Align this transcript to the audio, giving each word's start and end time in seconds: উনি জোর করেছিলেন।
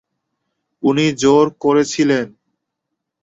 উনি 0.83 1.05
জোর 1.21 1.45
করেছিলেন। 1.63 2.27